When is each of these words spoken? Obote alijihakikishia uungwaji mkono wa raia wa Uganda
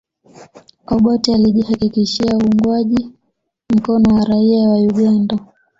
Obote 0.87 1.33
alijihakikishia 1.35 2.37
uungwaji 2.37 3.09
mkono 3.69 4.15
wa 4.15 4.25
raia 4.25 4.69
wa 4.69 4.77
Uganda 4.77 5.39